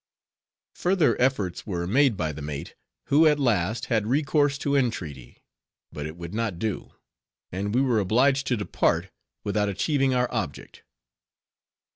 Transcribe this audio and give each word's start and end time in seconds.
Further 0.77 1.15
efforts 1.21 1.67
were 1.67 1.85
made 1.85 2.17
by 2.17 2.31
the 2.31 2.41
mate, 2.41 2.73
who 3.09 3.27
at 3.27 3.39
last 3.39 3.85
had 3.85 4.07
recourse 4.07 4.57
to 4.57 4.75
entreaty; 4.75 5.43
but 5.91 6.07
it 6.07 6.15
would 6.17 6.33
not 6.33 6.57
do; 6.57 6.95
and 7.51 7.75
we 7.75 7.81
were 7.83 7.99
obliged 7.99 8.47
to 8.47 8.57
depart, 8.57 9.11
without 9.43 9.69
achieving 9.69 10.11
our 10.15 10.27
object. 10.33 10.81